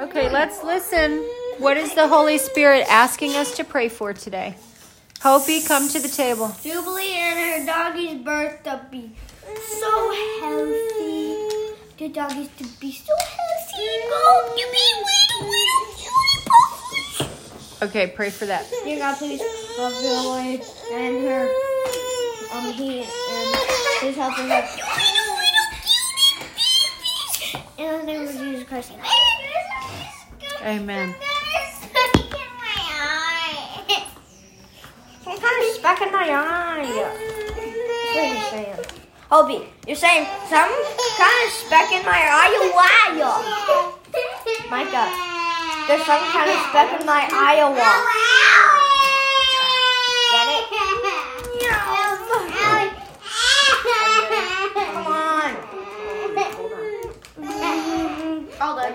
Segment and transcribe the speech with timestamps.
[0.00, 1.18] Okay, let's listen.
[1.58, 4.56] What is the Holy Spirit asking us to pray for today?
[5.20, 6.52] Hopi, come to the table.
[6.62, 9.12] Jubilee and her doggies birth to be
[9.78, 11.36] so healthy.
[11.96, 13.86] The doggies to be so healthy.
[14.10, 15.86] Go be little, little
[17.16, 17.30] cutie.
[17.82, 18.66] Okay, pray for that.
[18.82, 19.40] Dear God, please
[19.78, 20.60] love Jubilee
[20.92, 21.48] and her,
[22.52, 23.56] um, he and
[24.00, 24.64] his help and help.
[27.78, 28.92] In the name of Jesus Christ.
[30.64, 31.14] Amen.
[35.22, 36.88] Some kind of speck in my eye.
[36.88, 38.80] That's what you're saying.
[39.30, 40.72] Hobie, you're saying some
[41.18, 42.50] kind of speck in my eye.
[42.72, 43.12] Why?
[44.70, 45.08] Micah,
[45.86, 47.76] there's some kind of speck in my Iowa.
[50.32, 50.64] Get it?
[54.94, 55.54] Come on.
[58.60, 58.92] Hold on.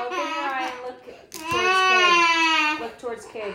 [0.00, 2.80] Open your eye and look towards Cade.
[2.80, 3.54] Look towards Cade.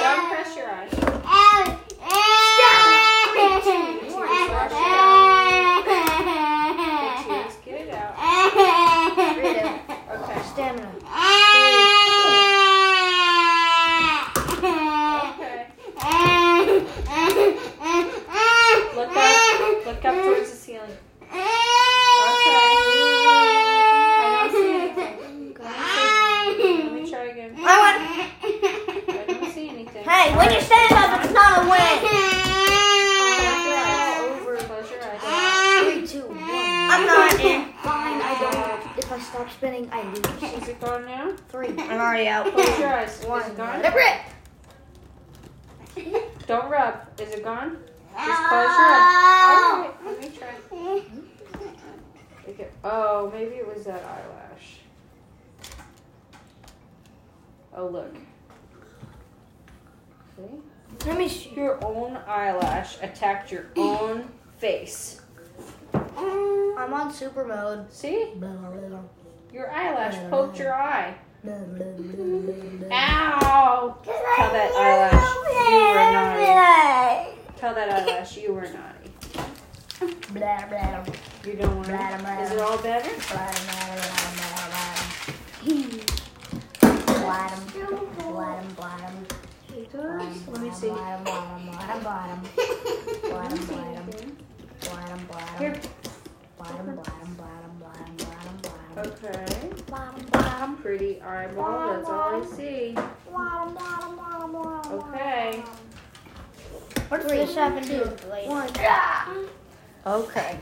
[0.00, 0.92] Don't press your eyes.
[7.26, 8.12] Tears, get it out.
[10.14, 10.40] Okay.
[10.52, 10.90] Stamina.
[17.26, 17.50] Okay.
[18.96, 19.86] Look up.
[19.86, 20.96] Look up towards the ceiling.
[21.22, 21.40] Okay.
[24.18, 25.14] I don't see anything.
[26.84, 27.50] Let me try again.
[27.58, 27.60] I
[28.42, 30.04] I don't see anything.
[30.04, 31.98] Hey, when you stand up, it's not a win.
[33.18, 34.18] Close your eyes.
[34.40, 34.56] Over.
[34.56, 35.20] Close your eyes.
[35.84, 36.38] Three, two, one.
[36.40, 37.60] I'm not in.
[37.82, 38.98] Fine, I don't.
[38.98, 40.42] If I stop spinning, I lose.
[40.62, 41.34] Is it gone now?
[41.48, 41.68] Three.
[41.68, 42.46] I'm already out.
[42.52, 43.18] Close your eyes.
[43.20, 43.82] Is it gone?
[43.82, 44.20] Rip.
[46.46, 46.94] Don't rub.
[47.66, 47.78] Is it
[48.14, 48.26] gone?
[48.26, 49.88] Just close your eyes.
[49.88, 50.54] Okay, let me try.
[52.48, 52.68] Okay.
[52.84, 54.80] Oh, maybe it was that eyelash.
[57.74, 58.14] Oh, look.
[60.36, 60.42] See?
[61.06, 61.52] Let me see.
[61.54, 64.28] Your own eyelash attacked your own
[64.58, 65.20] face.
[65.92, 66.78] Mm.
[66.78, 67.92] I'm on super mode.
[67.92, 68.32] See?
[69.52, 71.14] Your eyelash poked your eye.
[71.46, 71.52] Ow!
[74.02, 75.34] Tell that eyelash
[75.70, 77.35] you were naughty.
[77.56, 79.10] Tell that eyelash you were naughty.
[80.34, 81.04] Blah, blah,
[81.44, 82.42] You don't want Blah, blah.
[82.42, 83.10] Is it all better?
[83.28, 83.96] blah, blah,
[84.36, 84.96] blah, blah.
[89.74, 90.48] It does.
[90.48, 90.88] Let me see.
[90.88, 92.40] Bottom, bottom, bottom, bottom.
[93.30, 94.36] Bottom, bottom,
[94.80, 95.58] bottom, bottom.
[95.58, 95.80] Here.
[96.58, 99.12] Bottom, bottom, bottom, bottom, bottom, bottom.
[99.12, 99.70] Okay.
[99.90, 101.94] Bottom, bottom, Pretty eyeball.
[101.94, 102.92] That's all I see.
[102.94, 104.92] bottom, bottom, bottom, bottom.
[104.92, 105.62] Okay.
[107.08, 108.04] What's this have to?
[108.48, 108.68] One.
[110.06, 110.58] Okay.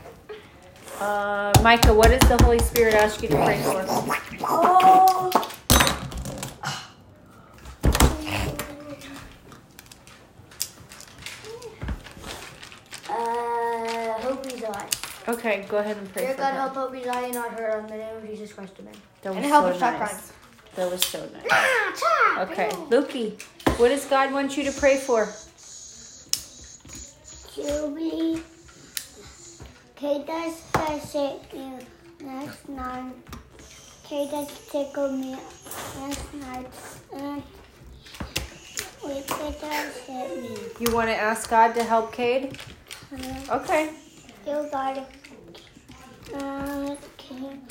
[0.99, 3.85] Uh, Micah, what does the Holy Spirit ask you to pray for?
[4.41, 5.31] Oh.
[13.09, 14.89] Uh, Hopi's eye.
[15.27, 17.97] Okay, go ahead and pray Dear for God, help Hopi's eye not hurt on the
[17.97, 18.93] name of Jesus Christ, amen.
[19.23, 20.33] That was And help so her stop nice.
[20.75, 22.49] That was so nice.
[22.49, 23.41] Okay, Lukey,
[23.79, 25.27] what does God want you to pray for?
[27.55, 28.41] Jubilee.
[29.95, 31.79] Kate says it you
[32.21, 33.13] last night.
[34.03, 35.37] Kate tickled me
[35.95, 36.67] last night.
[37.13, 37.41] And
[39.05, 39.55] we Kate
[40.05, 40.57] hit me.
[40.81, 42.57] You want to ask God to help Cade?
[43.13, 43.91] Uh, Okay.
[44.45, 45.07] you got it.
[46.33, 47.61] Uh, can,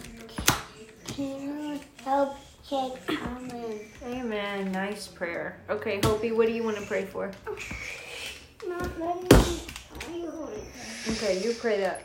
[1.05, 2.93] can you help Kate?
[3.11, 3.81] Amen.
[4.03, 4.73] Amen.
[4.73, 5.61] Nice prayer.
[5.69, 7.31] Okay, Hopi, what do you want to pray for?
[8.67, 9.74] Not letting me.
[11.09, 12.05] Okay, you pray that.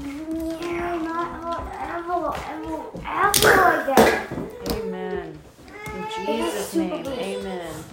[0.00, 4.50] Yeah, not ever, ever, ever again.
[4.72, 5.38] Amen.
[5.94, 7.84] In Jesus' name, amen.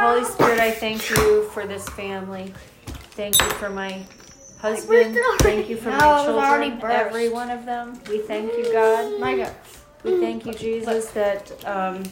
[0.00, 2.52] Holy Spirit, I thank you for this family.
[3.12, 4.04] Thank you for my
[4.58, 5.18] husband.
[5.40, 8.00] Thank you for my it was already children, every one of them.
[8.08, 9.20] We thank you, God.
[9.20, 9.54] My God.
[10.04, 12.04] We thank you, Jesus, that um,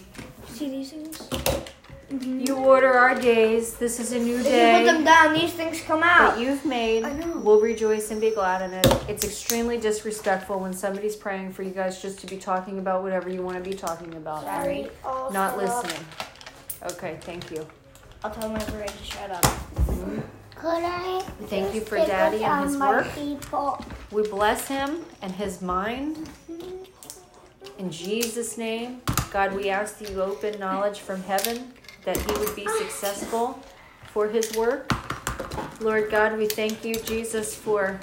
[2.11, 2.49] see these things?
[2.49, 3.75] you order our days.
[3.76, 6.64] This is a new If you put them day down, these things come that you've
[6.64, 7.05] made.
[7.05, 7.38] I know.
[7.38, 8.87] We'll rejoice and be glad in it.
[9.08, 13.29] It's extremely disrespectful when somebody's praying for you guys just to be talking about whatever
[13.29, 14.44] you want to be talking about.
[14.44, 14.91] all right?
[15.05, 15.85] Oh, Not shut up.
[15.85, 16.06] listening.
[16.93, 17.67] Okay, thank you.
[18.25, 19.43] I'll tell my parade to shut up.
[20.55, 21.20] Could I?
[21.44, 23.06] Thank you for Daddy and his work.
[23.14, 23.85] People.
[24.11, 26.17] We bless him and his mind.
[26.50, 26.85] Mm-hmm.
[27.79, 31.75] In Jesus' name, God, we ask that you open knowledge from heaven
[32.06, 33.61] that he would be successful
[34.12, 34.91] for his work.
[35.81, 38.00] Lord God, we thank you, Jesus, for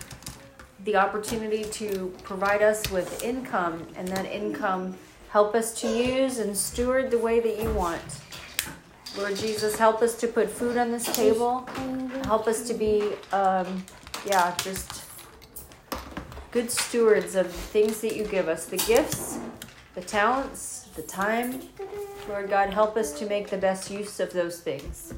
[0.83, 4.95] the opportunity to provide us with income and that income
[5.29, 8.01] help us to use and steward the way that you want.
[9.17, 11.67] Lord Jesus, help us to put food on this table.
[12.25, 13.83] Help us to be, um,
[14.27, 15.05] yeah, just
[16.51, 19.39] good stewards of the things that you give us the gifts,
[19.95, 21.61] the talents, the time.
[22.27, 25.13] Lord God, help us to make the best use of those things.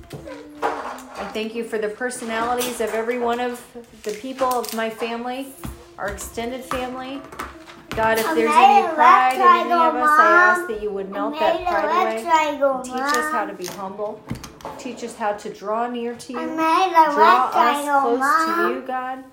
[0.62, 3.64] I thank you for the personalities of every one of
[4.04, 5.48] the people of my family,
[5.98, 7.22] our extended family.
[7.92, 11.40] God, if there's any pride in any of us, I ask that you would melt
[11.40, 11.86] that pride
[12.62, 12.84] away.
[12.84, 14.22] Teach us how to be humble.
[14.80, 16.40] Teach us how to draw near to you.
[16.40, 19.24] I made a Draw us close to you, God.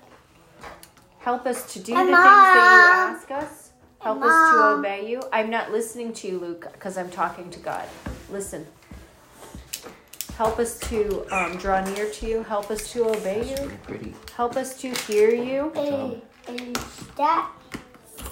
[1.19, 3.62] Help us to do the things that you ask us.
[4.03, 5.21] Help us to obey you.
[5.31, 7.87] I'm not listening to you, Luke, because I'm talking to God.
[8.29, 8.67] Listen.
[10.37, 12.43] Help us to um, draw near to you.
[12.43, 13.55] Help us to obey you.
[13.55, 14.13] Pretty pretty.
[14.35, 15.71] Help us to hear you.
[16.49, 17.51] Is, is that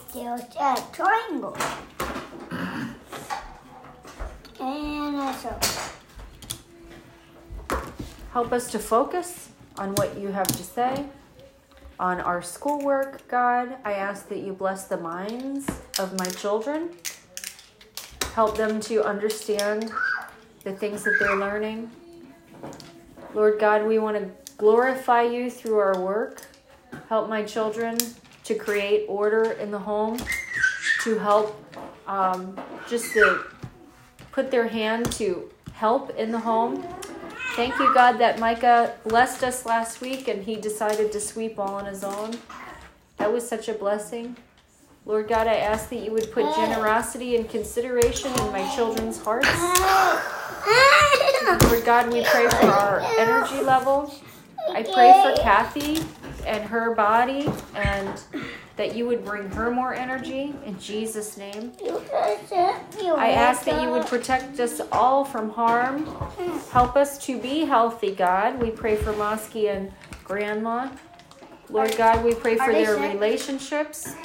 [0.10, 1.56] still a triangle?
[4.60, 5.58] And also,
[8.34, 11.06] Help us to focus on what you have to say.
[12.02, 15.70] On our schoolwork, God, I ask that you bless the minds
[16.00, 16.90] of my children.
[18.34, 19.92] Help them to understand
[20.64, 21.92] the things that they're learning.
[23.36, 26.42] Lord God, we want to glorify you through our work.
[27.08, 28.00] Help my children
[28.46, 30.18] to create order in the home,
[31.04, 31.64] to help
[32.08, 32.60] um,
[32.90, 33.46] just to
[34.32, 36.84] put their hand to help in the home.
[37.56, 41.76] Thank you, God, that Micah blessed us last week and he decided to sweep all
[41.76, 42.38] on his own.
[43.18, 44.38] That was such a blessing.
[45.06, 49.50] Lord God, I ask that you would put generosity and consideration in my children's hearts.
[51.66, 54.14] Lord God, we pray for our energy level.
[54.70, 56.02] I pray for Kathy
[56.46, 58.22] and her body and
[58.82, 61.72] that you would bring her more energy in Jesus' name.
[61.80, 62.02] you
[62.50, 66.08] just you I ask that you would protect us all from harm.
[66.72, 68.60] Help us to be healthy, God.
[68.60, 69.92] We pray for Mosky and
[70.24, 70.90] Grandma.
[71.70, 74.16] Lord God, we pray for their relationships.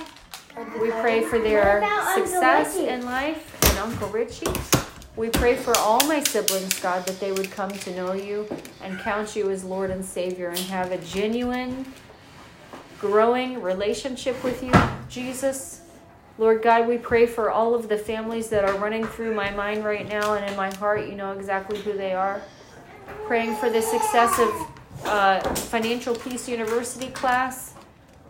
[0.80, 4.46] We pray for their What about Uncle success in life and Uncle Richie.
[5.16, 8.48] We pray for all my siblings, God, that they would come to know you
[8.82, 11.84] and count you as Lord and Savior and have a genuine,
[13.00, 14.72] growing relationship with you,
[15.08, 15.82] Jesus.
[16.38, 19.84] Lord God, we pray for all of the families that are running through my mind
[19.84, 21.08] right now and in my heart.
[21.08, 22.42] You know exactly who they are.
[23.26, 27.74] Praying for the success of uh, Financial Peace University class.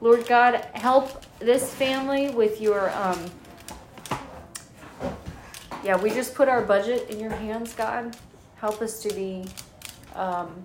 [0.01, 2.91] Lord God, help this family with your.
[2.91, 3.19] Um,
[5.83, 8.17] yeah, we just put our budget in your hands, God.
[8.57, 9.47] Help us to be
[10.15, 10.65] um,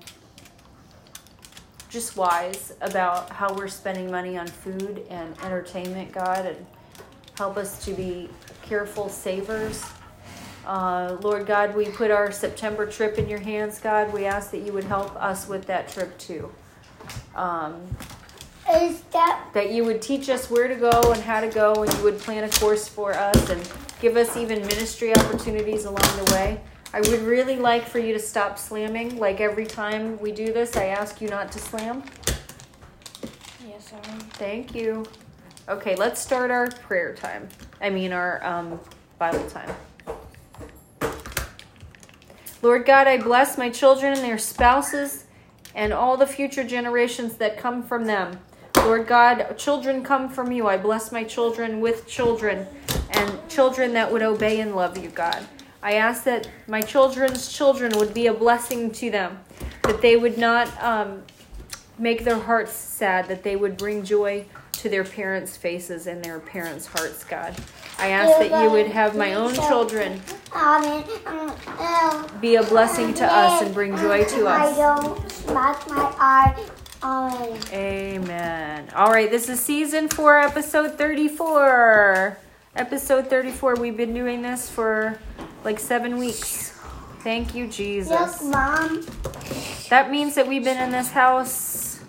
[1.92, 6.66] just wise about how we're spending money on food and entertainment, God, and
[7.38, 8.30] help us to be
[8.64, 9.84] careful savers.
[10.66, 14.14] Uh, Lord God, we put our September trip in your hands, God.
[14.14, 16.50] We ask that you would help us with that trip too.
[17.36, 17.82] Um,
[18.72, 21.94] is that that you would teach us where to go and how to go, and
[21.94, 26.32] you would plan a course for us and give us even ministry opportunities along the
[26.32, 26.62] way.
[26.94, 29.18] I would really like for you to stop slamming.
[29.18, 32.04] Like every time we do this, I ask you not to slam.
[33.66, 33.98] Yes, sir.
[34.34, 35.06] Thank you.
[35.70, 37.48] Okay, let's start our prayer time.
[37.80, 38.80] I mean, our um,
[39.18, 39.74] Bible time.
[42.62, 45.26] Lord God, I bless my children and their spouses
[45.74, 48.40] and all the future generations that come from them.
[48.76, 50.68] Lord God, children come from you.
[50.68, 52.68] I bless my children with children
[53.12, 55.48] and children that would obey and love you, God.
[55.84, 59.40] I ask that my children's children would be a blessing to them,
[59.84, 61.24] that they would not um,
[61.98, 66.40] make their hearts sad, that they would bring joy to their parents' faces and their
[66.40, 67.56] parents' hearts, God.
[68.00, 70.20] I ask that you would have my own children
[72.42, 74.74] be a blessing to us and bring joy to us.
[74.74, 75.48] I don't
[75.90, 76.66] my eye.
[77.72, 78.90] Amen.
[78.96, 82.38] All right, this is season four, episode 34.
[82.76, 83.76] Episode 34.
[83.76, 85.20] We've been doing this for
[85.64, 86.72] like seven weeks.
[87.20, 88.10] Thank you, Jesus.
[88.42, 89.06] Look, mom.
[89.90, 92.00] That means that we've been in this house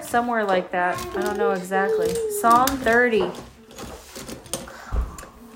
[0.00, 0.98] somewhere like that.
[1.16, 2.12] I don't know exactly.
[2.40, 3.30] Psalm 30.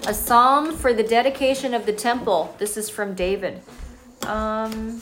[0.07, 2.55] A psalm for the dedication of the temple.
[2.59, 3.63] This is from David.
[4.27, 5.01] Um,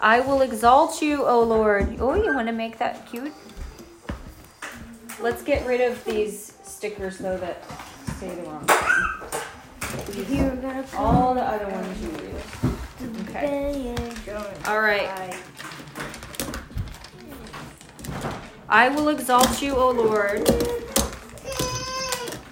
[0.00, 1.96] I will exalt you, O Lord.
[1.98, 3.32] Oh, you want to make that cute?
[5.20, 7.64] Let's get rid of these stickers though that
[8.16, 8.86] say the wrong thing.
[10.96, 12.42] All the other ones you use.
[13.28, 13.94] Okay.
[14.66, 15.36] All right.
[18.68, 20.48] I will exalt you, O Lord.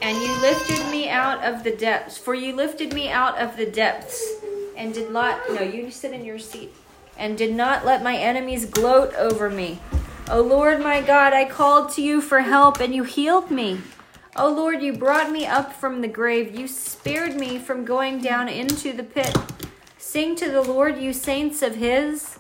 [0.03, 2.19] And you lifted me out of the depths.
[2.19, 4.23] For you lifted me out of the depths
[4.77, 6.75] and did not, no, you sit in your seat.
[7.17, 9.81] And did not let my enemies gloat over me.
[10.29, 13.81] O Lord my God, I called to you for help and you healed me.
[14.37, 16.59] O Lord, you brought me up from the grave.
[16.59, 19.37] You spared me from going down into the pit.
[19.97, 22.39] Sing to the Lord, you saints of his.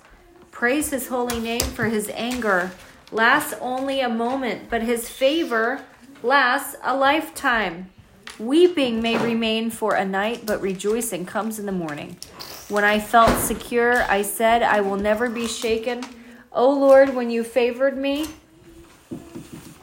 [0.51, 2.73] Praise his holy name for his anger
[3.15, 5.81] lasts only a moment, but his favor
[6.23, 7.91] lasts a lifetime.
[8.39, 12.17] Weeping may remain for a night, but rejoicing comes in the morning.
[12.69, 16.03] When I felt secure, I said, I will never be shaken.
[16.51, 18.27] O Lord, when you favored me,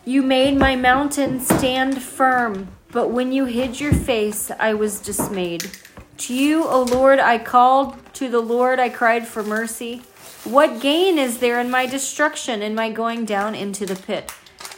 [0.06, 2.70] you made my mountain stand firm.
[2.92, 5.72] But when you hid your face, I was dismayed.
[6.18, 7.98] To you, O Lord, I called.
[8.16, 10.04] To the Lord, I cried for mercy.
[10.44, 14.34] What gain is there in my destruction, in my going down into the pit?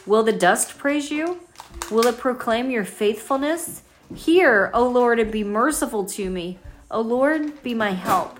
[0.06, 1.40] Will the dust praise you?
[1.90, 3.82] Will it proclaim your faithfulness?
[4.14, 6.58] Hear, O Lord, and be merciful to me.
[6.90, 8.38] O Lord, be my help.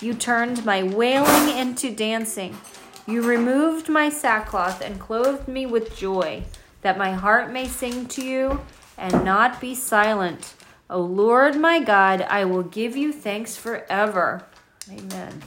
[0.00, 2.56] You turned my wailing into dancing.
[3.06, 6.42] You removed my sackcloth and clothed me with joy,
[6.82, 8.60] that my heart may sing to you
[8.98, 10.54] and not be silent.
[10.90, 14.44] O Lord my God, I will give you thanks forever.
[14.90, 15.42] Amen.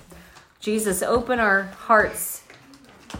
[0.61, 2.43] Jesus, open our hearts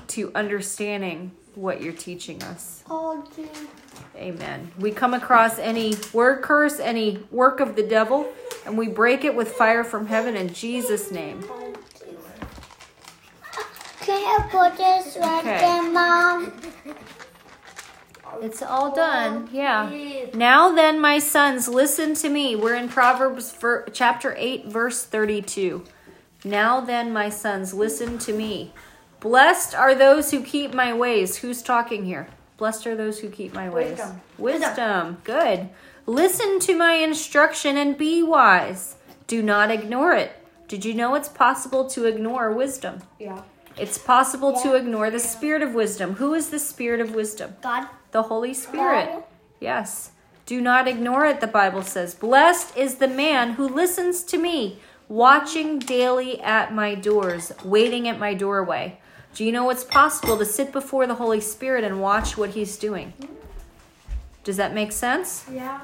[0.07, 2.83] to understanding what you're teaching us.
[4.15, 4.71] Amen.
[4.79, 8.27] We come across any word curse, any work of the devil,
[8.65, 11.43] and we break it with fire from heaven in Jesus' name.
[14.09, 15.59] Can you put this right Okay.
[15.59, 16.51] there, Mom?
[18.41, 19.47] It's all done.
[19.47, 20.25] Oh, yeah.
[20.33, 22.55] Now then, my sons, listen to me.
[22.55, 25.83] We're in Proverbs ver- chapter 8, verse 32.
[26.43, 28.73] Now then, my sons, listen to me.
[29.19, 31.37] Blessed are those who keep my ways.
[31.37, 32.29] Who's talking here?
[32.57, 33.99] Blessed are those who keep my ways.
[33.99, 34.21] Wisdom.
[34.39, 35.17] Wisdom.
[35.23, 35.69] Good.
[36.07, 38.95] Listen to my instruction and be wise.
[39.27, 40.31] Do not ignore it.
[40.67, 43.03] Did you know it's possible to ignore wisdom?
[43.19, 43.43] Yeah.
[43.79, 46.15] It's possible to ignore the spirit of wisdom.
[46.15, 47.55] Who is the spirit of wisdom?
[47.61, 47.87] God.
[48.11, 49.23] The Holy Spirit.
[49.59, 50.11] Yes.
[50.45, 52.15] Do not ignore it, the Bible says.
[52.15, 58.19] Blessed is the man who listens to me, watching daily at my doors, waiting at
[58.19, 58.99] my doorway.
[59.33, 62.77] Do you know it's possible to sit before the Holy Spirit and watch what he's
[62.77, 63.13] doing?
[64.43, 65.45] Does that make sense?
[65.51, 65.81] Yeah.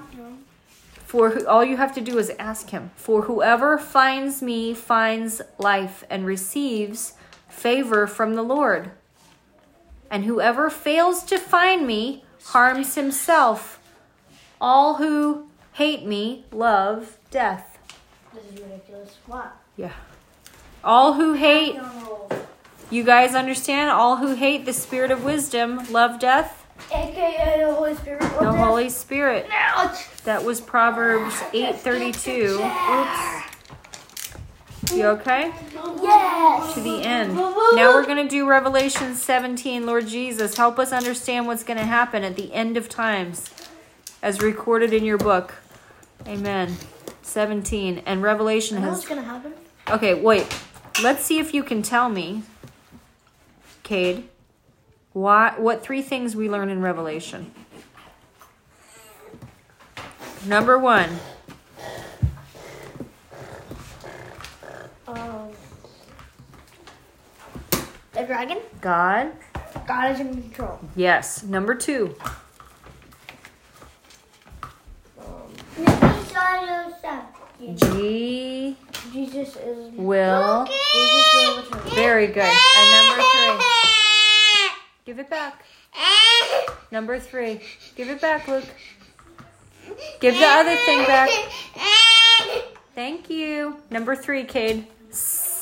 [1.06, 2.92] For who, all you have to do is ask him.
[2.96, 7.14] For whoever finds me finds life and receives
[7.56, 8.92] favor from the Lord.
[10.12, 13.80] And whoever fails to find me harms himself.
[14.62, 17.80] All who hate me love death.
[18.34, 19.18] This is ridiculous.
[19.26, 19.56] What?
[19.78, 19.94] Yeah.
[20.84, 21.80] All who hate,
[22.92, 23.90] you guys understand?
[23.90, 26.66] All who hate the spirit of wisdom love death.
[26.92, 28.22] AKA the Holy Spirit.
[28.22, 29.48] The Holy Spirit.
[29.52, 30.08] Ouch.
[30.26, 32.60] That was Proverbs 8:32.
[32.60, 33.45] Oops.
[34.94, 35.52] You okay?
[36.02, 36.74] Yes.
[36.76, 37.36] To the end.
[37.36, 39.86] Now we're going to do Revelation 17.
[39.86, 43.50] Lord Jesus, help us understand what's going to happen at the end of times
[44.22, 45.54] as recorded in your book.
[46.28, 46.76] Amen.
[47.22, 48.02] 17.
[48.06, 49.54] And Revelation has what's gonna happen?
[49.90, 50.48] Okay, wait.
[51.04, 52.44] Let's see if you can tell me,
[53.84, 54.28] Cade,
[55.14, 57.52] why, what three things we learn in Revelation.
[60.46, 61.20] Number one,
[68.16, 68.60] The dragon.
[68.82, 69.32] God.
[69.88, 70.80] God is in control.
[70.96, 71.44] Yes.
[71.44, 72.16] Number two,
[75.78, 75.88] These
[76.36, 77.26] are yourself.
[77.60, 78.78] G
[79.12, 79.92] Jesus is.
[79.94, 80.66] will.
[80.66, 81.80] Jesus will.
[81.94, 82.44] Very good.
[82.78, 83.68] And number three,
[85.06, 85.64] give it back.
[86.92, 87.60] Number three,
[87.96, 88.64] give it back, Luke.
[90.22, 91.30] Give the other thing back.
[92.94, 93.78] Thank you.
[93.90, 94.88] Number three, Cade.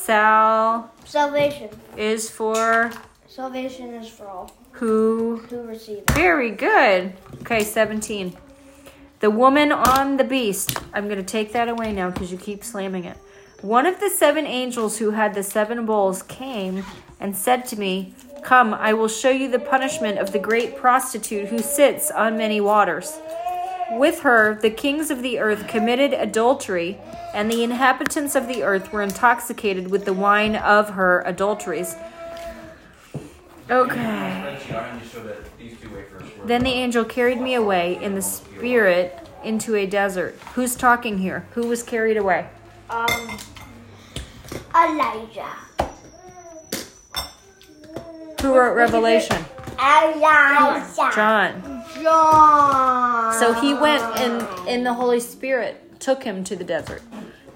[0.04, 1.70] Sal Salvation.
[1.96, 2.92] is for
[3.26, 6.10] Salvation is for all who who receive it.
[6.10, 7.14] Very good.
[7.40, 8.36] Okay, 17.
[9.20, 10.76] The woman on the beast.
[10.92, 13.16] I'm going to take that away now because you keep slamming it.
[13.62, 16.84] One of the seven angels who had the seven bowls came
[17.18, 21.48] and said to me, Come, I will show you the punishment of the great prostitute
[21.48, 23.18] who sits on many waters.
[23.92, 26.98] With her the kings of the earth committed adultery,
[27.32, 31.96] and the inhabitants of the earth were intoxicated with the wine of her adulteries.
[33.70, 33.94] Okay.
[33.94, 36.46] Spreadsheet, I only showed that these two wafers were.
[36.46, 40.38] Then the angel carried me away in the spirit into a desert.
[40.54, 41.46] Who's talking here?
[41.52, 42.48] Who was carried away?
[42.90, 43.38] Um,
[44.74, 45.46] Elijah.
[48.42, 49.44] Who wrote Revelation?
[49.78, 51.10] Elijah.
[51.14, 51.73] John.
[52.04, 53.32] John.
[53.40, 57.02] So he went and in the Holy Spirit took him to the desert.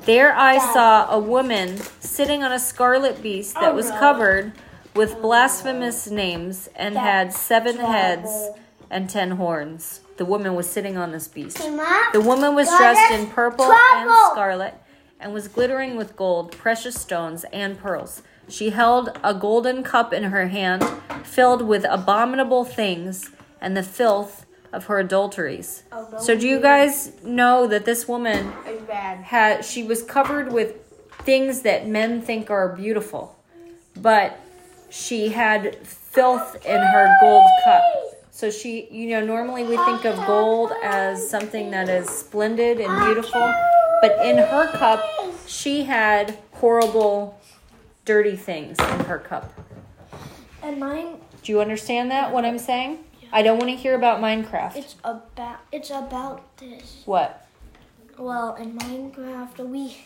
[0.06, 4.52] There I saw a woman sitting on a scarlet beast that was covered
[4.94, 8.48] with blasphemous names and had seven heads
[8.90, 10.00] and ten horns.
[10.16, 11.58] The woman was sitting on this beast.
[11.58, 14.74] The woman was dressed in purple and scarlet
[15.20, 18.22] and was glittering with gold, precious stones, and pearls.
[18.48, 20.82] She held a golden cup in her hand
[21.22, 25.82] filled with abominable things and the filth of her adulteries.
[25.92, 28.52] Oh, so do you guys know that this woman
[29.22, 30.76] had she was covered with
[31.22, 33.36] things that men think are beautiful,
[33.96, 34.40] but
[34.90, 37.82] she had filth in her gold cup.
[38.30, 43.04] So she, you know, normally we think of gold as something that is splendid and
[43.04, 43.52] beautiful,
[44.00, 45.04] but in her cup,
[45.46, 47.40] she had horrible,
[48.04, 49.52] dirty things in her cup.
[50.62, 52.32] And mine, Do you understand that?
[52.32, 52.98] What I'm saying?
[53.32, 54.76] I don't want to hear about Minecraft.
[54.76, 57.02] it's about it's about this.
[57.04, 57.46] What?
[58.16, 59.96] Well, in Minecraft, we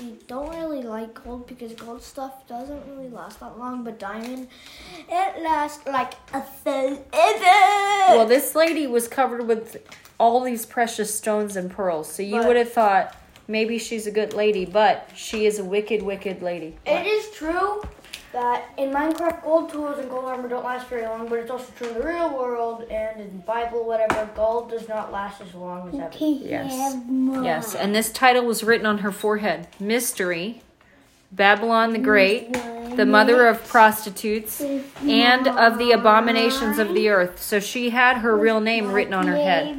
[0.00, 3.84] we don't really like gold because gold stuff doesn't really last that long.
[3.84, 4.48] But diamond,
[5.08, 7.04] it lasts like a thousand.
[7.12, 9.76] Well, this lady was covered with
[10.18, 12.10] all these precious stones and pearls.
[12.12, 13.14] So you But- would have thought
[13.48, 16.76] maybe she's a good lady, but she is a wicked, wicked lady.
[16.86, 17.82] It is true
[18.34, 21.72] that in Minecraft, gold tools and gold armor don't last very long, but it's also
[21.76, 24.28] true in the real world and in the Bible, whatever.
[24.36, 26.10] Gold does not last as long as ever.
[26.50, 26.94] Yes.
[27.44, 30.62] Yes, and this title was written on her forehead Mystery,
[31.32, 32.52] Babylon the Great,
[32.96, 37.40] the mother of prostitutes, and of the abominations of the earth.
[37.42, 39.76] So she had her real name written on her head.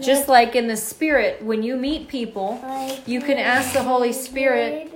[0.00, 2.60] Just like in the spirit, when you meet people,
[3.06, 4.92] you can ask the Holy Spirit,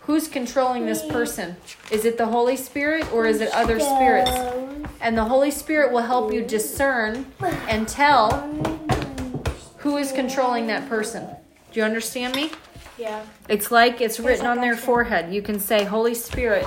[0.00, 1.56] who's controlling this person?
[1.90, 4.30] Is it the Holy Spirit or is it other spirits?
[5.00, 7.26] And the Holy Spirit will help you discern
[7.68, 8.30] and tell
[9.78, 11.26] who is controlling that person.
[11.72, 12.52] Do you understand me?
[12.98, 13.24] Yeah.
[13.48, 15.32] It's like it's written on their forehead.
[15.32, 16.64] You can say, Holy Spirit,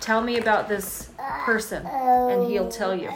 [0.00, 1.10] tell me about this
[1.44, 3.08] person, and he'll tell you.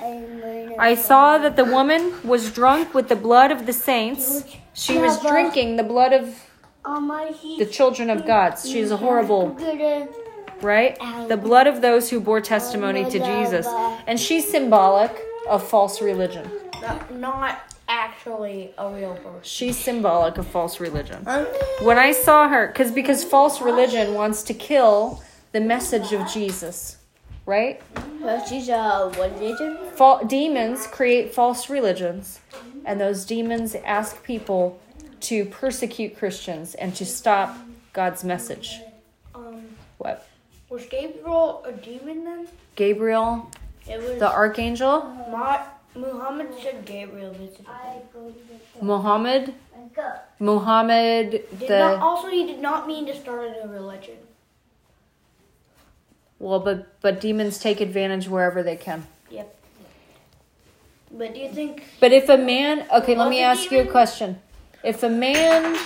[0.81, 4.45] I saw that the woman was drunk with the blood of the saints.
[4.73, 6.43] She was drinking the blood of
[7.59, 8.59] the children of God.
[8.59, 9.51] She's a horrible,
[10.63, 10.99] right?
[11.29, 13.67] The blood of those who bore testimony to Jesus.
[14.07, 15.13] And she's symbolic
[15.47, 16.51] of false religion.
[16.81, 19.41] Not, not actually a real person.
[19.43, 21.27] She's symbolic of false religion.
[21.83, 26.97] When I saw her, because because false religion wants to kill the message of Jesus,
[27.51, 27.83] right?
[28.21, 29.77] Well, she's a religion.
[29.97, 32.41] Fa- demons create false religions,
[32.85, 34.79] and those demons ask people
[35.23, 37.57] to persecute Christians and to stop
[37.93, 38.81] God's message.
[39.35, 40.27] Um, What?
[40.71, 42.47] was Gabriel a demon then?
[42.77, 43.51] Gabriel,
[43.89, 47.67] It was the archangel, Ma- Muhammad said Gabriel visited.
[48.81, 49.53] Muhammad,
[50.39, 54.17] Muhammad, Did not, also, he did not mean to start a new religion.
[56.41, 59.07] Well, but but demons take advantage wherever they can.
[59.31, 59.57] Yep.
[61.13, 61.85] But do you think?
[62.01, 64.41] But if a man, okay, let me Was it ask you a question.
[64.83, 65.79] If a man,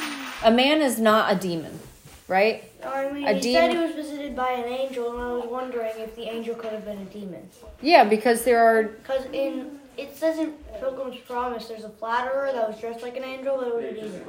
[0.45, 1.81] a man is not a demon,
[2.29, 2.64] right?
[2.87, 5.93] I mean, A he said he was visited by an angel, and I was wondering
[5.99, 7.49] if the angel could have been a demon.
[7.81, 12.69] Yeah, because there are Because in it says in Pilgrim's Promise, there's a flatterer that
[12.69, 14.23] was dressed like an angel, but it was a demon.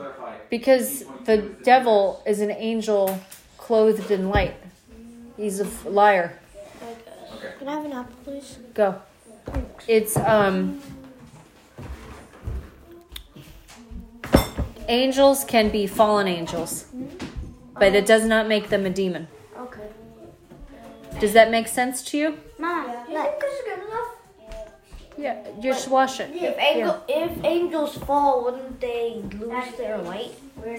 [0.50, 3.20] because the devil is an angel
[3.58, 4.56] clothed in light.
[5.38, 6.40] He's a f- liar.
[6.82, 7.58] I.
[7.60, 8.58] Can I have an apple, please?
[8.74, 9.02] Go.
[9.88, 10.82] It's um
[14.88, 16.86] angels can be fallen angels,
[17.74, 19.28] but it does not make them a demon.
[19.58, 19.88] Okay.
[21.20, 22.38] Does that make sense to you?
[22.60, 23.40] Mom, look.
[23.40, 24.08] this is good enough.
[25.18, 26.30] Yeah, just wash it.
[26.34, 30.32] If, angel, if angels fall, wouldn't they lose their light?
[30.58, 30.76] Look.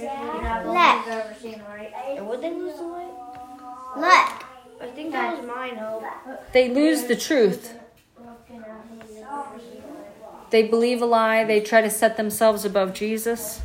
[2.19, 3.13] Or would they lose the light?
[3.97, 4.46] Look.
[4.81, 6.05] I think that was mine, Hope.
[6.53, 7.75] They lose the truth.
[10.51, 11.45] They believe a lie.
[11.45, 13.61] They try to set themselves above Jesus.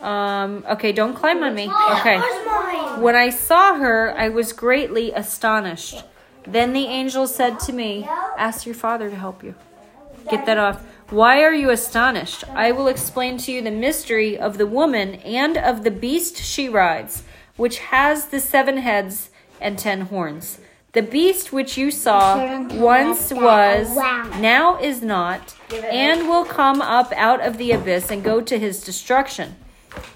[0.00, 1.70] Um, okay, don't climb on me.
[1.92, 2.18] Okay.
[3.00, 6.02] When I saw her, I was greatly astonished.
[6.46, 9.54] Then the angel said to me, Ask your father to help you.
[10.28, 10.84] Get that off.
[11.10, 12.44] Why are you astonished?
[12.48, 16.68] I will explain to you the mystery of the woman and of the beast she
[16.68, 17.22] rides,
[17.56, 19.30] which has the seven heads
[19.62, 20.58] and ten horns.
[20.92, 22.36] The beast which you saw
[22.74, 28.42] once was, now is not, and will come up out of the abyss and go
[28.42, 29.56] to his destruction.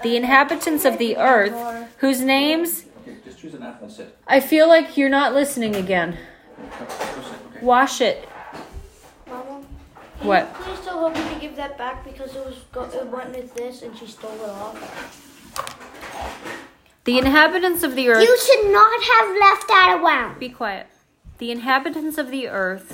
[0.02, 1.54] The inhabitants of the earth,
[1.98, 4.16] whose names Here, just choose an apple and sit.
[4.26, 6.18] I feel like you're not listening again.
[6.58, 6.98] Go, go sit.
[7.56, 7.64] Okay.
[7.64, 8.28] Wash it.
[9.26, 9.62] Mama,
[10.20, 10.52] What?
[10.54, 13.82] please tell Hope to give that back because it was go- it went with this
[13.82, 14.76] and she stole it off.
[17.06, 18.22] The inhabitants of the earth.
[18.22, 20.40] You should not have left that around.
[20.40, 20.88] Be quiet.
[21.38, 22.92] The inhabitants of the earth,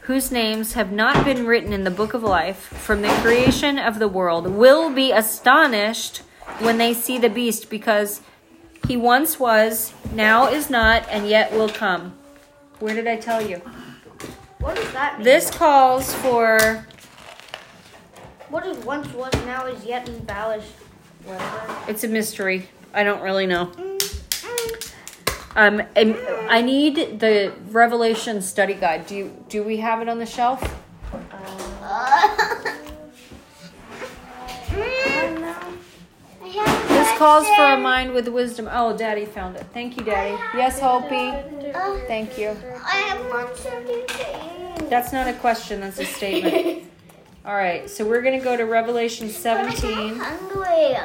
[0.00, 3.98] whose names have not been written in the book of life from the creation of
[3.98, 6.22] the world, will be astonished
[6.60, 8.22] when they see the beast, because
[8.88, 12.16] he once was, now is not, and yet will come.
[12.78, 13.56] Where did I tell you?
[14.60, 15.24] What does that mean?
[15.24, 16.86] This calls for.
[18.48, 20.72] What is once was now is yet embellished.
[21.24, 21.76] Whatever.
[21.88, 22.70] It's a mystery.
[22.96, 23.70] I don't really know.
[25.54, 26.16] Um, and
[26.48, 29.06] I need the Revelation study guide.
[29.06, 30.60] Do you do we have it on the shelf?
[36.88, 38.66] This calls for a mind with wisdom.
[38.72, 39.66] Oh, Daddy found it.
[39.74, 40.42] Thank you, Daddy.
[40.56, 41.32] Yes, Hopi.
[42.06, 42.56] Thank you.
[42.82, 44.88] I have one seventeen.
[44.88, 45.80] That's not a question.
[45.80, 46.84] That's a statement.
[47.44, 47.90] All right.
[47.90, 49.92] So we're gonna go to Revelation 17.
[49.92, 50.96] I'm hungry,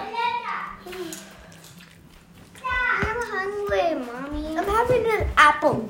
[3.71, 4.57] mommy.
[4.57, 5.89] I'm having an apple.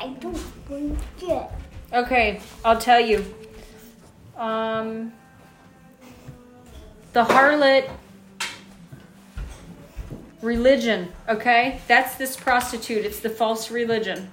[0.00, 1.46] I don't want it.
[1.92, 3.24] Okay, I'll tell you.
[4.36, 5.12] Um,
[7.12, 7.88] the harlot
[10.42, 11.80] religion, okay?
[11.86, 13.04] That's this prostitute.
[13.04, 14.30] It's the false religion.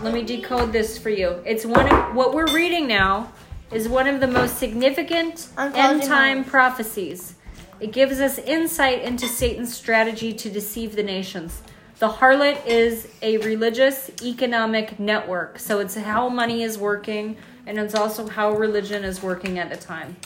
[0.00, 1.40] Let me decode this for you.
[1.46, 3.32] It's one of what we're reading now
[3.70, 7.36] is one of the most significant end time prophecies.
[7.82, 11.62] It gives us insight into Satan's strategy to deceive the nations.
[11.98, 15.58] The harlot is a religious economic network.
[15.58, 19.76] So it's how money is working and it's also how religion is working at a
[19.76, 20.16] time.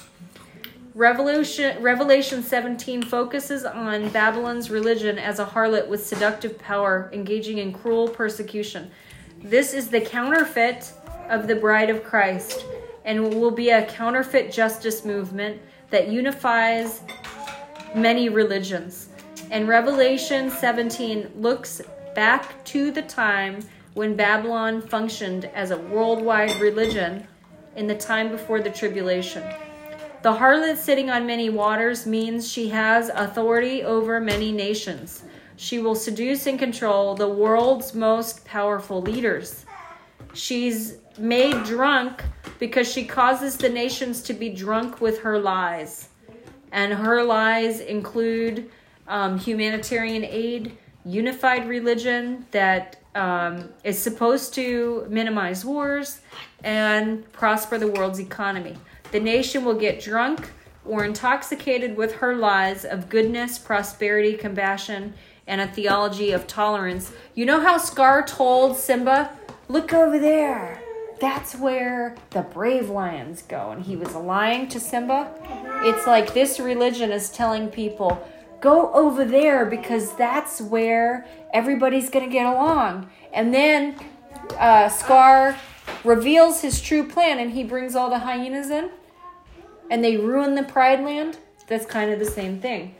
[0.95, 7.73] Revolution, Revelation 17 focuses on Babylon's religion as a harlot with seductive power, engaging in
[7.73, 8.91] cruel persecution.
[9.43, 10.93] This is the counterfeit
[11.31, 12.67] of the bride of Christ
[13.07, 17.01] and will be a counterfeit justice movement that unifies
[17.97, 19.09] many religions.
[19.51, 21.81] And Revelation 17 looks
[22.15, 23.61] back to the time
[23.95, 27.27] when Babylon functioned as a worldwide religion
[27.77, 29.43] in the time before the tribulation.
[30.23, 35.23] The harlot sitting on many waters means she has authority over many nations.
[35.57, 39.65] She will seduce and control the world's most powerful leaders.
[40.35, 42.23] She's made drunk
[42.59, 46.09] because she causes the nations to be drunk with her lies.
[46.77, 48.71] And her lies include
[49.09, 56.21] um, humanitarian aid, unified religion that um, is supposed to minimize wars
[56.63, 58.77] and prosper the world's economy.
[59.11, 60.51] The nation will get drunk
[60.85, 65.15] or intoxicated with her lies of goodness, prosperity, compassion,
[65.47, 67.11] and a theology of tolerance.
[67.35, 69.31] You know how Scar told Simba,
[69.69, 70.86] Look over there.
[71.21, 73.71] That's where the brave lions go.
[73.71, 75.33] And he was lying to Simba.
[75.85, 78.27] It's like this religion is telling people,
[78.61, 83.11] Go over there because that's where everybody's going to get along.
[83.33, 83.97] And then
[84.59, 85.57] uh, Scar
[86.05, 88.91] reveals his true plan and he brings all the hyenas in
[89.91, 91.39] and they ruin the Pride Land.
[91.69, 92.95] That's kind of the same thing.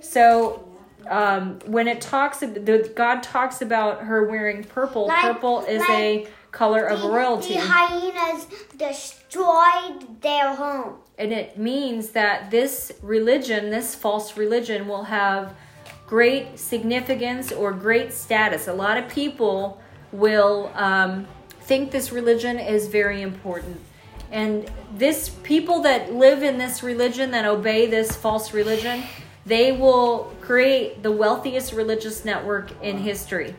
[0.00, 0.68] So
[1.08, 5.06] um, when it talks, the God talks about her wearing purple.
[5.06, 10.94] Like- purple is like a color of royalty, The hyenas destroyed their home.
[11.18, 15.54] and it means that this religion, this false religion, will have
[16.06, 18.66] great significance or great status.
[18.68, 19.80] A lot of people
[20.12, 21.26] will um,
[21.60, 23.78] think this religion is very important.
[24.30, 29.02] And this people that live in this religion that obey this false religion,
[29.44, 33.54] they will create the wealthiest religious network in history.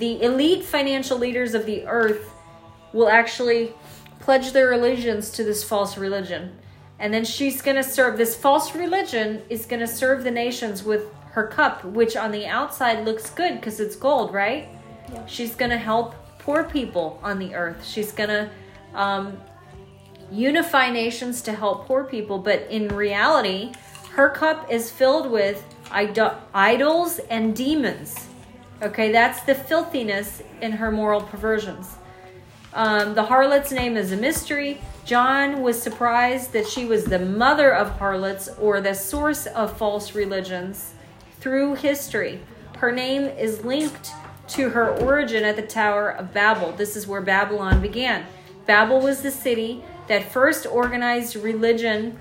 [0.00, 2.32] The elite financial leaders of the earth
[2.94, 3.74] will actually
[4.18, 6.56] pledge their allegiance to this false religion.
[6.98, 10.82] And then she's going to serve this false religion is going to serve the nations
[10.82, 14.68] with her cup, which on the outside looks good because it's gold, right?
[15.26, 17.86] She's going to help poor people on the earth.
[17.86, 18.50] She's going to
[18.94, 19.38] um,
[20.32, 23.74] unify nations to help poor people, but in reality,
[24.12, 25.62] her cup is filled with
[25.94, 28.29] ido- idols and demons.
[28.82, 31.96] Okay, that's the filthiness in her moral perversions.
[32.72, 34.80] Um, the harlot's name is a mystery.
[35.04, 40.14] John was surprised that she was the mother of harlots or the source of false
[40.14, 40.94] religions
[41.40, 42.40] through history.
[42.78, 44.12] Her name is linked
[44.48, 46.72] to her origin at the Tower of Babel.
[46.72, 48.24] This is where Babylon began.
[48.64, 52.18] Babel was the city that first organized religion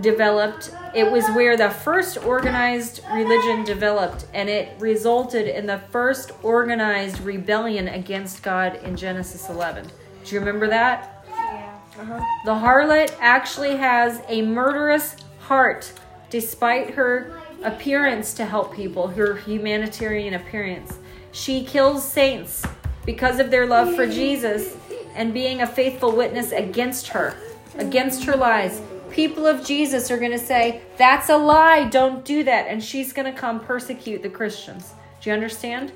[0.00, 0.74] developed.
[0.94, 7.20] It was where the first organized religion developed, and it resulted in the first organized
[7.20, 9.86] rebellion against God in Genesis 11.
[10.24, 11.24] Do you remember that?
[11.28, 11.78] Yeah.
[11.98, 12.24] Uh-huh.
[12.44, 15.92] The harlot actually has a murderous heart
[16.30, 20.98] despite her appearance to help people, her humanitarian appearance.
[21.32, 22.64] She kills saints
[23.04, 24.76] because of their love for Jesus
[25.14, 27.34] and being a faithful witness against her,
[27.76, 28.80] against her lies.
[29.12, 32.66] People of Jesus are going to say, That's a lie, don't do that.
[32.68, 34.92] And she's going to come persecute the Christians.
[35.20, 35.92] Do you understand?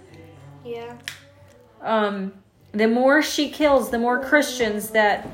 [0.64, 0.96] Yeah.
[1.80, 2.32] um,
[2.72, 5.26] the more she kills, the more Christians that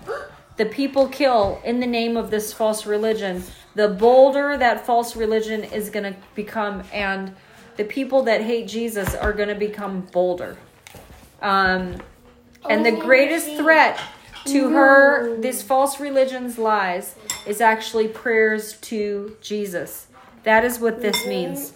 [0.56, 3.42] the people kill in the name of this false religion,
[3.74, 7.34] the bolder that false religion is going to become, and
[7.76, 10.56] the people that hate Jesus are going to become bolder.
[11.40, 11.96] Um,
[12.68, 13.98] and the greatest threat
[14.46, 17.14] to her, this false religion's lies,
[17.46, 20.06] is actually prayers to Jesus.
[20.44, 21.72] That is what this means.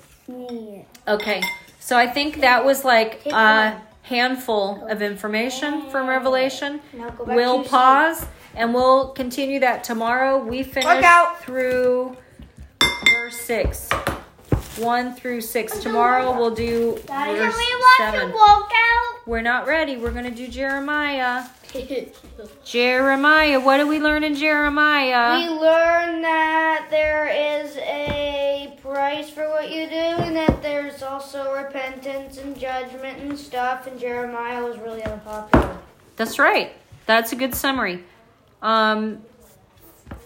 [1.06, 1.42] Okay,
[1.78, 6.80] so I think that was like a handful of information from Revelation.
[6.92, 10.38] Now go back We'll pause and we'll continue that tomorrow.
[10.42, 11.40] We finish out.
[11.42, 12.16] through
[12.80, 13.90] verse 6.
[14.78, 15.78] 1 through 6.
[15.78, 17.56] Tomorrow we'll do verse
[17.98, 18.32] 7.
[19.26, 19.96] We're not ready.
[19.96, 21.44] We're going to do Jeremiah.
[22.64, 23.60] Jeremiah.
[23.60, 25.38] What do we learn in Jeremiah?
[25.38, 31.52] We learn that there is a price for what you do, and that there's also
[31.54, 33.86] repentance and judgment and stuff.
[33.86, 35.78] And Jeremiah was really unpopular.
[36.16, 36.72] That's right.
[37.06, 38.04] That's a good summary.
[38.62, 39.22] Um,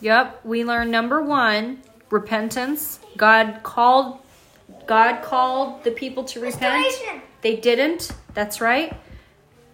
[0.00, 3.00] yep, we learn number one, repentance.
[3.16, 4.18] God called
[4.86, 6.86] God called the people to repent.
[7.42, 8.12] They didn't.
[8.34, 8.92] That's right.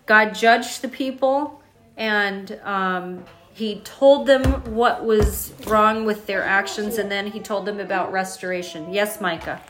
[0.06, 1.60] God judged the people
[1.96, 7.66] and um, he told them what was wrong with their actions and then he told
[7.66, 8.92] them about restoration.
[8.92, 9.60] Yes, Micah.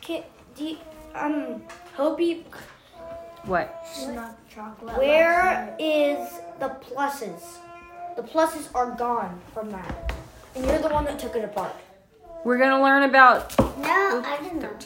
[0.00, 0.22] Can,
[0.56, 0.76] do you,
[1.14, 1.62] um,
[1.96, 2.42] Hobie,
[3.44, 3.86] What?
[4.96, 7.40] where is the pluses?
[8.16, 10.12] The pluses are gone from that,
[10.54, 11.74] and you're the one that took it apart.
[12.44, 14.76] We're going to learn about No, I didn't know.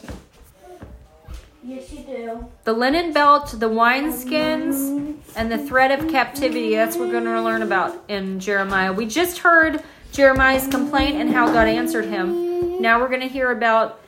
[1.67, 2.47] Yes, you do.
[2.63, 6.77] the linen belt, the wineskins, and the thread of captivity.
[6.77, 8.93] That's what we're going to learn about in Jeremiah.
[8.93, 12.81] We just heard Jeremiah's complaint and how God answered him.
[12.81, 14.01] Now we're going to hear about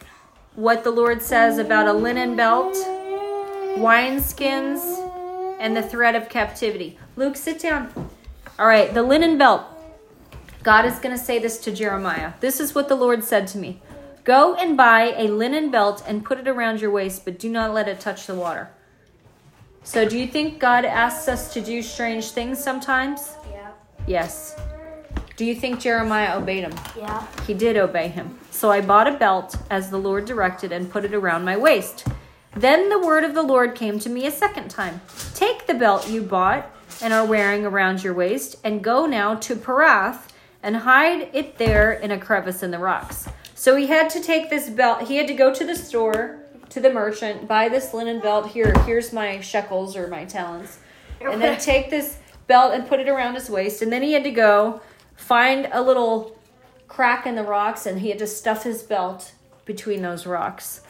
[0.54, 2.74] what the Lord says about a linen belt,
[3.76, 4.78] wineskins,
[5.58, 6.96] and the thread of captivity.
[7.16, 7.92] Luke, sit down.
[8.56, 9.64] All right, the linen belt.
[10.62, 12.34] God is going to say this to Jeremiah.
[12.38, 13.80] This is what the Lord said to me
[14.28, 17.72] Go and buy a linen belt and put it around your waist, but do not
[17.72, 18.68] let it touch the water.
[19.84, 23.36] So, do you think God asks us to do strange things sometimes?
[23.50, 23.70] Yeah.
[24.06, 24.54] Yes.
[25.36, 26.74] Do you think Jeremiah obeyed him?
[26.94, 27.26] Yeah.
[27.46, 28.38] He did obey him.
[28.50, 32.06] So I bought a belt as the Lord directed and put it around my waist.
[32.54, 35.00] Then the word of the Lord came to me a second time
[35.32, 39.56] Take the belt you bought and are wearing around your waist, and go now to
[39.56, 40.28] Perath
[40.62, 43.26] and hide it there in a crevice in the rocks.
[43.58, 46.78] So he had to take this belt, he had to go to the store, to
[46.78, 48.52] the merchant, buy this linen belt.
[48.52, 50.78] Here, here's my shekels or my talents.
[51.20, 53.82] And then take this belt and put it around his waist.
[53.82, 54.80] And then he had to go
[55.16, 56.38] find a little
[56.86, 59.32] crack in the rocks and he had to stuff his belt
[59.64, 60.82] between those rocks.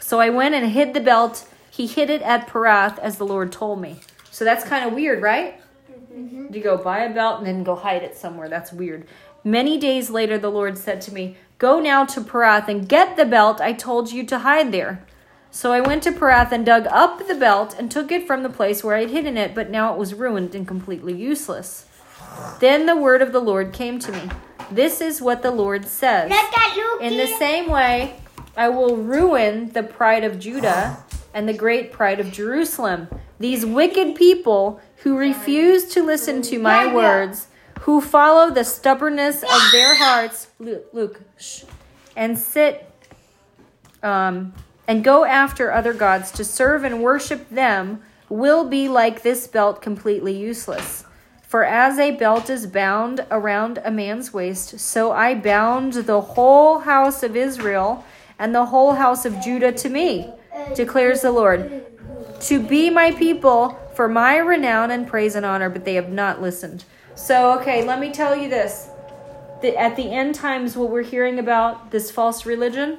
[0.00, 1.48] So I went and hid the belt.
[1.70, 4.00] He hid it at Perath as the Lord told me.
[4.32, 5.60] So that's kind of weird, right?
[6.12, 6.48] Mm-hmm.
[6.48, 8.48] To go buy a belt and then go hide it somewhere.
[8.48, 9.06] That's weird.
[9.44, 13.24] Many days later, the Lord said to me, Go now to Perath and get the
[13.24, 15.04] belt I told you to hide there.
[15.50, 18.50] So I went to Perath and dug up the belt and took it from the
[18.50, 21.86] place where I had hidden it, but now it was ruined and completely useless.
[22.60, 24.28] Then the word of the Lord came to me.
[24.70, 26.28] This is what the Lord says.
[26.28, 27.00] Look at Luke.
[27.00, 28.20] In the same way,
[28.54, 33.08] I will ruin the pride of Judah and the great pride of Jerusalem.
[33.38, 37.46] These wicked people who refuse to listen to my words,
[37.86, 41.62] who follow the stubbornness of their hearts, Luke, shh,
[42.16, 42.84] and sit
[44.02, 44.52] um,
[44.88, 49.80] and go after other gods to serve and worship them, will be like this belt
[49.80, 51.04] completely useless.
[51.42, 56.80] For as a belt is bound around a man's waist, so I bound the whole
[56.80, 58.04] house of Israel
[58.36, 60.28] and the whole house of Judah to me,
[60.74, 61.86] declares the Lord,
[62.40, 66.42] to be my people for my renown and praise and honor, but they have not
[66.42, 66.84] listened.
[67.16, 68.90] So, okay, let me tell you this.
[69.62, 72.98] The, at the end times, what we're hearing about this false religion,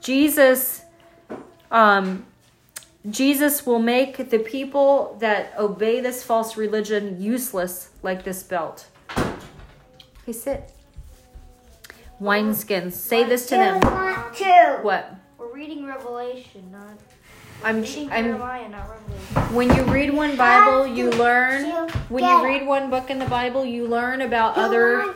[0.00, 0.82] Jesus,
[1.70, 2.26] um,
[3.08, 8.86] Jesus will make the people that obey this false religion useless, like this belt.
[10.26, 10.72] Hey, sit.
[12.20, 12.92] Wineskins.
[12.92, 13.80] Say this to them.
[14.82, 15.14] What?
[15.38, 16.98] We're reading Revelation, not
[17.62, 17.76] I'm.
[17.76, 17.84] I'm.
[17.84, 19.54] Jeremiah, not Revelation.
[19.54, 21.88] When you read one Bible, you learn.
[22.08, 25.14] When you read one book in the Bible, you learn about other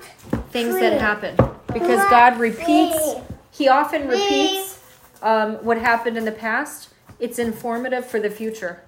[0.51, 1.37] things that happen
[1.72, 3.16] because God repeats.
[3.51, 4.81] He often repeats
[5.22, 6.90] um, what happened in the past.
[7.18, 8.83] It's informative for the future,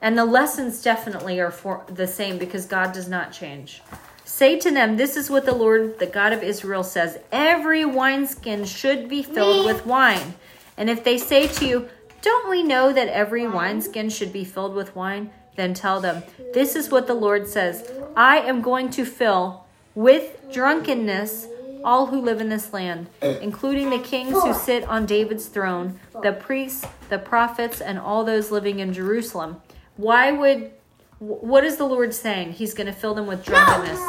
[0.00, 3.82] and the lessons definitely are for the same because God does not change.
[4.24, 8.64] Say to them, This is what the Lord, the God of Israel, says Every wineskin
[8.64, 10.34] should be filled with wine.
[10.76, 11.88] And if they say to you,
[12.22, 15.30] Don't we know that every wineskin should be filled with wine?
[15.56, 16.22] Then tell them,
[16.54, 21.48] This is what the Lord says I am going to fill with drunkenness
[21.84, 26.32] all who live in this land, including the kings who sit on David's throne, the
[26.32, 29.60] priests, the prophets, and all those living in Jerusalem.
[29.96, 30.70] Why would.
[31.18, 32.52] What is the Lord saying?
[32.54, 34.00] He's going to fill them with drunkenness.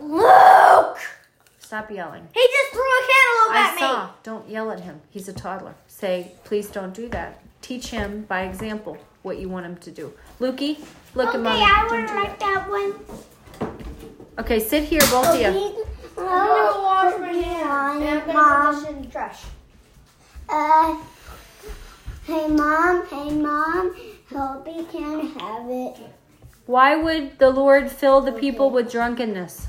[0.00, 0.98] Luke!
[1.74, 2.28] Stop yelling.
[2.32, 3.80] He just threw a cantaloupe I at me.
[3.80, 4.10] saw.
[4.22, 5.00] Don't yell at him.
[5.10, 5.74] He's a toddler.
[5.88, 7.40] Say, please don't do that.
[7.62, 10.12] Teach him by example what you want him to do.
[10.38, 10.78] Lukey,
[11.16, 11.56] look Okay, at mommy.
[11.60, 12.68] Okay, I Don't would do like that.
[12.68, 12.94] that one.
[14.38, 15.46] Okay, sit here, both of you.
[15.48, 15.74] I'm
[16.16, 17.64] gonna wash my hands.
[17.64, 18.74] And I'm gonna Mom.
[18.76, 19.42] put this in the trash.
[20.48, 20.96] Uh,
[22.24, 23.96] hey mom, hey mom,
[24.30, 25.96] Hobie can have it.
[26.66, 29.66] Why would the Lord fill the people with drunkenness?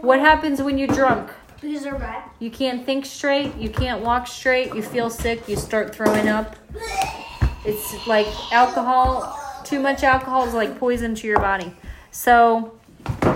[0.00, 1.30] What happens when you're drunk?
[1.60, 2.30] Because they're bad.
[2.38, 6.56] You can't think straight, you can't walk straight, you feel sick, you start throwing up.
[7.66, 11.74] It's like alcohol, too much alcohol is like poison to your body.
[12.10, 12.78] So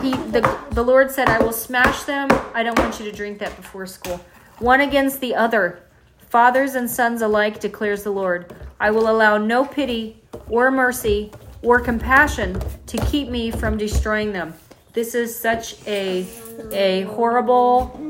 [0.01, 2.29] he the the Lord said, I will smash them.
[2.55, 4.25] I don't want you to drink that before school.
[4.59, 5.83] One against the other.
[6.31, 8.53] Fathers and sons alike declares the Lord.
[8.81, 11.31] I will allow no pity or mercy
[11.63, 14.55] or compassion to keep me from destroying them.
[14.95, 16.25] This is such a
[16.71, 18.01] a horrible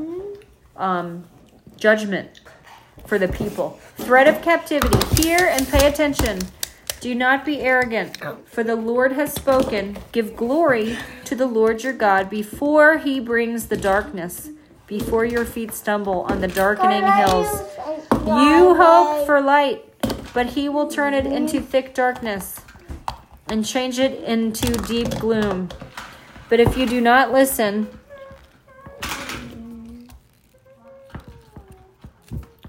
[0.77, 1.25] um,
[1.77, 2.41] judgment
[3.07, 3.79] for the people.
[3.97, 5.21] Threat of captivity.
[5.21, 6.39] Hear and pay attention.
[6.99, 9.97] Do not be arrogant, for the Lord has spoken.
[10.11, 14.49] Give glory to the Lord your God before he brings the darkness,
[14.87, 17.47] before your feet stumble on the darkening hills.
[18.25, 19.85] You hope for light,
[20.33, 22.61] but he will turn it into thick darkness
[23.47, 25.69] and change it into deep gloom.
[26.49, 27.87] But if you do not listen,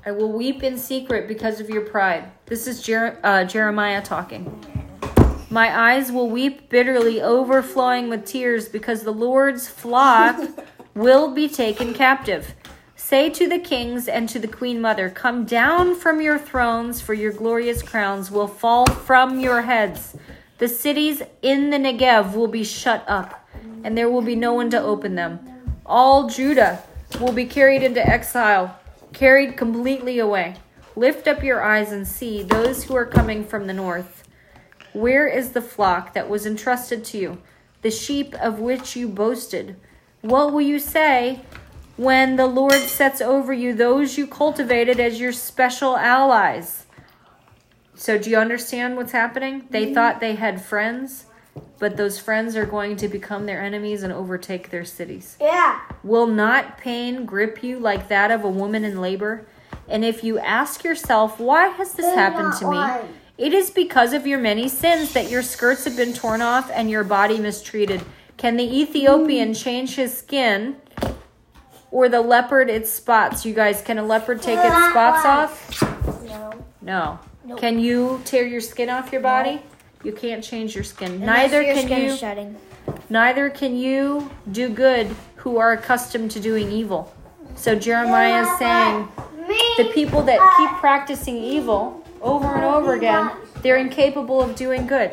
[0.05, 2.31] I will weep in secret because of your pride.
[2.47, 4.65] This is Jer- uh, Jeremiah talking.
[5.51, 10.41] My eyes will weep bitterly, overflowing with tears, because the Lord's flock
[10.95, 12.55] will be taken captive.
[12.95, 17.15] Say to the kings and to the queen mother, Come down from your thrones, for
[17.15, 20.17] your glorious crowns will fall from your heads.
[20.59, 23.46] The cities in the Negev will be shut up,
[23.87, 25.39] and there will be no one to open them.
[25.87, 26.83] All Judah
[27.21, 28.81] will be carried into exile,
[29.13, 30.57] carried completely away.
[30.97, 34.25] Lift up your eyes and see those who are coming from the north.
[34.93, 37.39] Where is the flock that was entrusted to you,
[37.83, 39.77] the sheep of which you boasted?
[40.21, 41.43] What will you say
[41.97, 46.87] when the Lord sets over you those you cultivated as your special allies?
[47.95, 49.69] So, do you understand what's happening?
[49.71, 49.95] They mm-hmm.
[49.95, 51.26] thought they had friends,
[51.79, 55.37] but those friends are going to become their enemies and overtake their cities.
[55.41, 55.81] Yeah.
[56.03, 59.47] Will not pain grip you like that of a woman in labor?
[59.89, 63.09] And if you ask yourself, why has this happened to me?
[63.39, 66.91] It is because of your many sins that your skirts have been torn off and
[66.91, 68.03] your body mistreated.
[68.37, 70.77] Can the Ethiopian change his skin
[71.91, 73.45] or the leopard its spots?
[73.45, 75.83] You guys, can a leopard take its spots off?
[76.25, 76.65] No.
[76.81, 77.19] No.
[77.45, 77.61] Nope.
[77.61, 79.63] Can you tear your skin off your body?
[80.07, 81.15] You can't change your skin.
[81.15, 82.57] Unless Neither your can skin you is shedding.
[83.11, 87.13] neither can you do good who are accustomed to doing evil.
[87.57, 89.09] So Jeremiah is saying
[89.77, 93.33] the people that keep practicing evil over and over again,
[93.63, 95.11] they're incapable of doing good.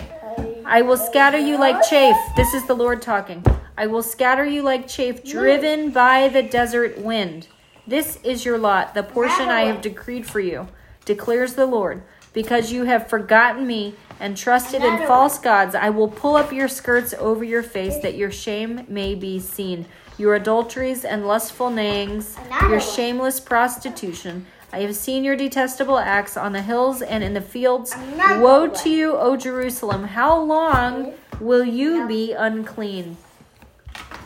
[0.64, 2.16] I will scatter you like chaff.
[2.36, 3.44] This is the Lord talking.
[3.76, 7.48] I will scatter you like chaff driven by the desert wind.
[7.88, 10.68] This is your lot, the portion I have decreed for you,
[11.04, 12.04] declares the Lord.
[12.34, 16.68] Because you have forgotten me and trusted in false gods, I will pull up your
[16.68, 19.86] skirts over your face that your shame may be seen.
[20.18, 24.46] Your adulteries and lustful neighings, your shameless prostitution.
[24.72, 27.96] I have seen your detestable acts on the hills and in the fields.
[28.40, 30.04] Woe to you, O Jerusalem!
[30.04, 33.18] How long will you be unclean?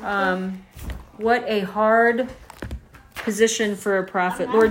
[0.03, 0.65] Um,
[1.17, 2.29] what a hard
[3.15, 4.49] position for a prophet.
[4.51, 4.65] Lord